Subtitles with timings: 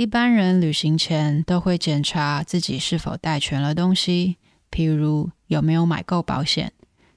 [0.00, 4.38] 一般人旅行前都会检查自己是否带全了东西，
[4.70, 6.72] 譬如有没有买够保险，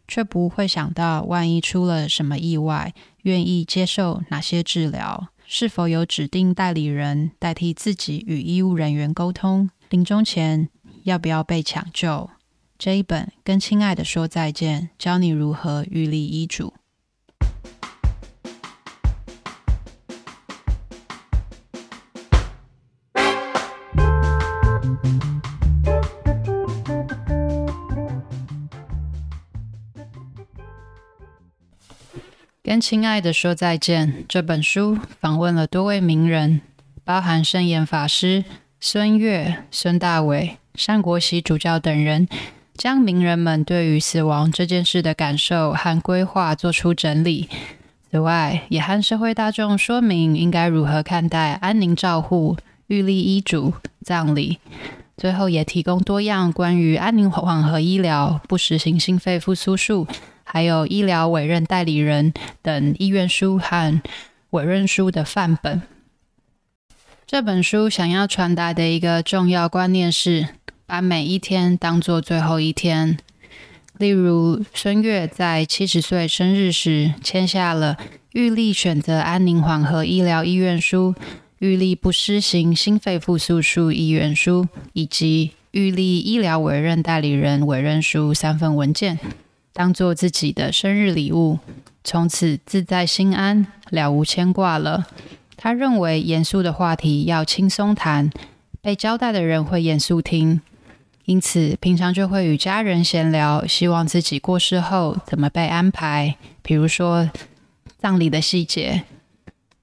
[0.05, 10.67] 却不会想到万一出了什么意外，愿意接受哪些治疗，是否有指定代理人代替自己与医务人员沟通，临终前
[11.03, 12.29] 要不要被抢救。
[12.77, 16.73] 这一本《跟亲爱的说再见》，教你如何预立医嘱。
[32.73, 36.61] 跟亲爱的说再见这本书访问了多位名人，
[37.03, 38.43] 包含圣严法师、
[38.79, 42.27] 孙越、孙大伟、单国喜主教等人。
[42.75, 47.47] 将名人们对于死亡这件事的感受和规划做出整理。
[48.09, 54.57] 此外，也和社会大众说明应该如何看待安宁照护、预立医嘱、葬礼。
[55.15, 60.07] 最后，也提供多样关于安宁缓和医疗、不实行心肺复苏术，
[60.53, 63.99] 还有医疗委任代理人等意愿书和
[64.51, 65.81] 委任书的范本。
[67.25, 70.49] 这本书想要传达的一个重要观念是，
[70.85, 73.17] 把每一天当作最后一天。
[73.97, 77.97] 例如，孙越在七十岁生日时签下了
[78.33, 81.15] 预立选择安宁缓和医疗意愿书、
[81.57, 89.17] 预立不施行心肺复苏术意愿书以及预立医疗委任代理人委任书三份文件，
[89.73, 91.57] 当做自己的生日礼物，
[92.03, 95.07] 从此自在心安，了无牵挂了。
[95.57, 98.29] 他认为，严肃的话题要轻松谈，
[98.81, 100.61] 被交代的人会严肃听。
[101.25, 107.31] 因此，平常就会与家人闲聊，希望自己过世后怎么被安排，比如说
[107.97, 109.03] 葬礼的细节。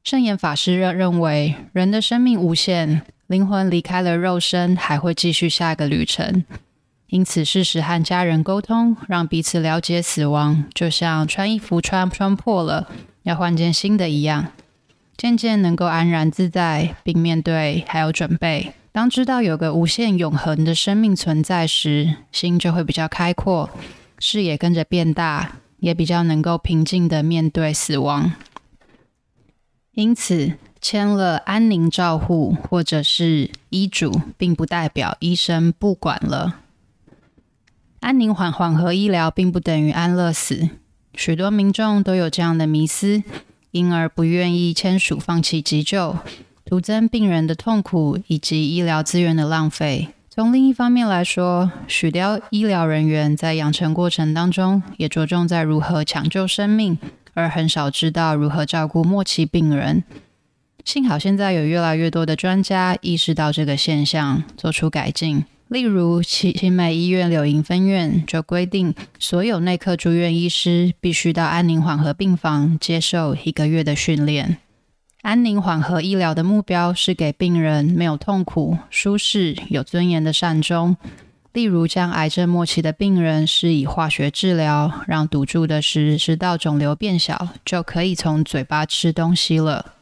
[0.04, 6.44] 圣严法师认认为，人的生命无限，灵魂离开了肉身，还会继续下一个旅程。
[7.10, 12.88] 因此，适时和家人沟通，让彼此了解死亡，就像穿衣服穿穿破了，
[13.24, 14.52] 要换件新的一样，
[15.16, 18.74] 渐渐能够安然自在，并面对还有准备。
[18.92, 23.68] 当知道有个无限永恒的生命存在时，心就会比较开阔，
[24.20, 28.32] 视野跟着变大，也比较能够平静地面对死亡。
[29.94, 36.60] 因此，签了安宁照护或者是医嘱，并不代表医生不管了。
[38.00, 40.70] 安宁缓缓和医疗并不等于安乐死，
[41.14, 43.22] 许多民众都有这样的迷思，
[43.72, 46.16] 因而不愿意签署放弃急救。
[46.64, 50.08] 徒增病人的痛苦以及医疗资源的浪费。
[50.30, 56.96] 从另一方面来说，许多医疗人员在养成过程当中也着重在如何抢救生命，
[57.34, 60.04] 而很少知道如何照顾末期病人。
[60.84, 65.44] 幸好现在有越来越多的专家意识到这个现象，做出改进。
[65.70, 74.58] 例如，奇奇美医院柳营分院就规定，所有内科住院医师必须到安宁缓和病房接受一个月的训练。
[75.22, 80.96] 安宁缓和医疗的目标是给病人没有痛苦、舒适、有尊严的善终。
[81.52, 89.94] 例如，将癌症末期的病人施以化学治疗，让堵住的食食道肿瘤变小，就可以从嘴巴吃东西了。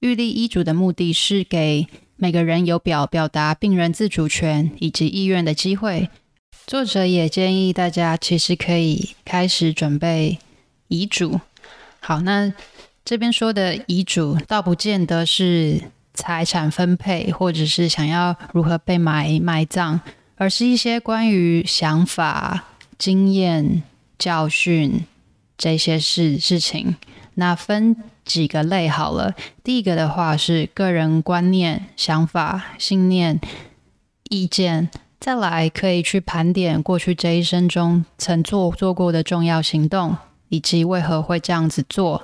[0.00, 1.86] 预立医嘱的目的是给
[2.18, 6.10] 每个人有表表达病人自主权以及意愿的机会。
[6.66, 10.38] 作者也建议大家其实可以开始准备
[10.88, 11.40] 遗嘱。
[12.00, 12.52] 好，那。
[13.04, 15.80] 这边说的遗嘱，倒不见得是
[16.12, 20.00] 财产分配，或者是想要如何被埋埋葬，
[20.36, 22.66] 而是一些关于想法、
[22.98, 23.82] 经验、
[24.18, 25.06] 教训
[25.58, 26.96] 这些事事情。
[27.34, 29.34] 那分几个类好了。
[29.62, 33.38] 第一个的话是个人观念、想法、信念、
[34.30, 34.88] 意见，
[35.20, 40.16] 再来可以去盘点过去这一生中曾做做过的重要行动，
[40.48, 42.22] 以及为何会这样子做。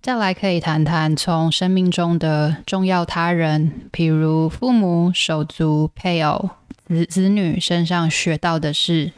[0.00, 6.50] 再来可以谈谈从生命中的重要他人，譬如父母、手足、配偶、
[6.86, 9.12] 子子女身上学到的事，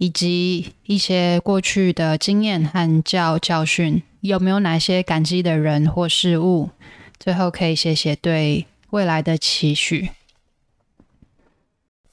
[0.00, 6.70] 以及一些过去的经验和教教训，有没有哪些感激的人或事物？
[7.18, 10.08] 最后可以写写对未来的期许。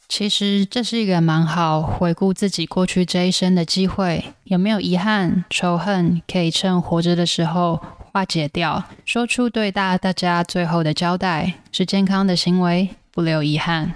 [0.10, 7.82] 其实这是一个蛮好回顾自己过去这一生的机会，有没有遗憾、仇恨，可以趁活着的时候
[8.12, 13.94] 化解掉，说出对大大家最后的交代，是健康的行为，不留遗憾。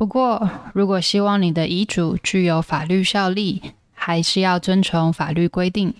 [0.00, 3.60] 不过，如果希望你的遗嘱具有法律效力，
[3.92, 5.92] 还是要遵从法律规定。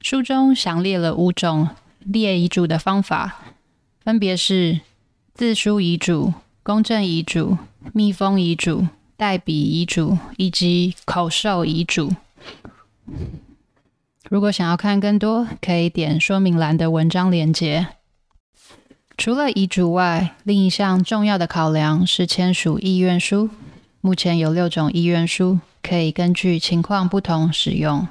[0.00, 1.68] 书中详列了五种
[1.98, 3.42] 列遗嘱的方法，
[4.00, 4.80] 分别是
[5.34, 6.32] 自书遗嘱、
[6.62, 7.58] 公证遗嘱、
[7.92, 8.86] 密封遗嘱、
[9.18, 12.10] 代笔遗嘱以及口授遗嘱。
[14.30, 17.88] 如果想要看更多，可以点说明栏的文章连接。
[19.16, 23.50] 除了遗嘱外，另一项重要的考量是签署意愿书。
[24.00, 28.08] 目前有六种意愿书，可以根据情况不同使用。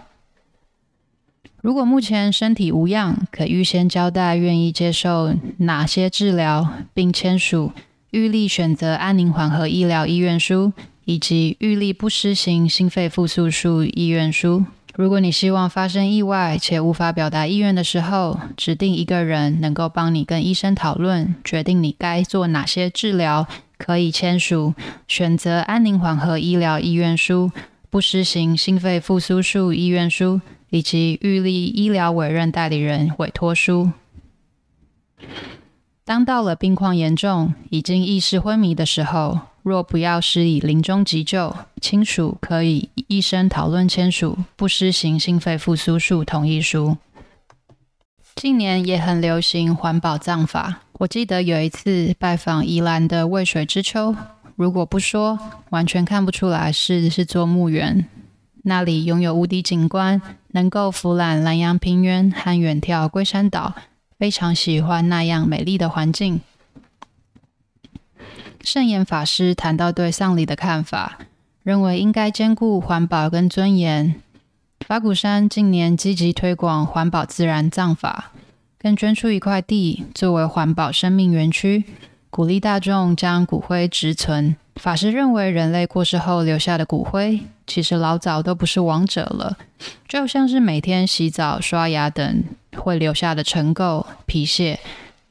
[1.61, 7.71] 如果目前身体无恙，可预先交代愿意接受哪些治疗，并签署
[8.11, 10.71] 预立选择安宁缓和医疗意愿书，
[11.05, 14.65] 以及预立不施行心肺复苏术意愿书。
[15.01, 23.47] 如果你希望发生意外且无法表达意愿的时候，指定一个人能够帮你跟医生讨论，决定你该做哪些治疗，
[23.79, 24.75] 可以签署
[25.07, 27.51] 选择安宁缓和医疗意愿书、
[27.89, 30.39] 不施行心肺复苏术意愿书
[30.69, 33.89] 以及预立医疗委任代理人委托书。
[36.05, 46.97] 当到了病况严重、已经意识昏迷的时候，若不要施以临终急救，亲属可以医生讨论签署不施行心肺复苏术同意书。
[48.35, 50.81] 近年也很流行环保葬法。
[50.93, 54.15] 我记得有一次拜访宜兰的渭水之丘，
[54.55, 55.37] 如果不说，
[55.69, 58.07] 完全看不出来是是座墓园。
[58.63, 63.75] 那里拥有无敌景观，能够俯瞰兰阳平原和远眺龟山岛，
[64.17, 66.41] 非常喜欢那样美丽的环境。
[68.63, 71.17] 圣严法师谈到对丧礼的看法，
[71.63, 74.15] 认为应该兼顾环保跟尊严。
[74.85, 78.31] 法鼓山近年积极推广环保自然葬法，
[78.79, 81.83] 更捐出一块地作为环保生命园区，
[82.29, 84.55] 鼓励大众将骨灰植存。
[84.75, 89.57] 法师认为，人类过世后留下的骨灰，其实老早都不是王者了，
[90.07, 92.43] 就像是每天洗澡、刷牙等
[92.77, 94.79] 会留下的尘垢、皮屑，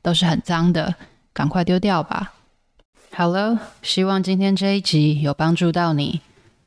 [0.02, 0.94] 都是很脏的，
[1.32, 2.34] 赶快丢掉吧。
[3.12, 6.20] 好了，希望今天这一集有帮助到你。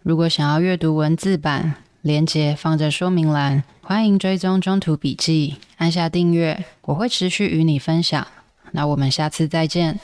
[0.04, 3.63] 如果想要阅读文字版，连接放在说明栏。
[3.81, 8.28] 欢迎追踪中途笔记，按下订阅，我会持续与你分享。
[8.72, 10.00] 那我们下次再见。